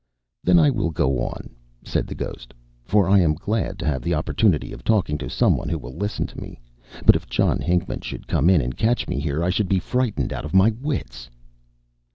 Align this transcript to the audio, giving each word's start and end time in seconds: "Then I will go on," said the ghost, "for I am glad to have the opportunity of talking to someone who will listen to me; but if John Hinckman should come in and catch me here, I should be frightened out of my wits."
"Then 0.43 0.57
I 0.57 0.71
will 0.71 0.89
go 0.89 1.19
on," 1.19 1.51
said 1.85 2.07
the 2.07 2.15
ghost, 2.15 2.55
"for 2.85 3.07
I 3.07 3.19
am 3.19 3.35
glad 3.35 3.77
to 3.77 3.85
have 3.85 4.01
the 4.01 4.15
opportunity 4.15 4.73
of 4.73 4.83
talking 4.83 5.15
to 5.19 5.29
someone 5.29 5.69
who 5.69 5.77
will 5.77 5.95
listen 5.95 6.25
to 6.25 6.41
me; 6.41 6.59
but 7.05 7.15
if 7.15 7.29
John 7.29 7.59
Hinckman 7.59 8.01
should 8.03 8.25
come 8.27 8.49
in 8.49 8.61
and 8.61 8.75
catch 8.75 9.07
me 9.07 9.19
here, 9.19 9.43
I 9.43 9.51
should 9.51 9.69
be 9.69 9.77
frightened 9.77 10.33
out 10.33 10.43
of 10.43 10.55
my 10.55 10.73
wits." 10.81 11.29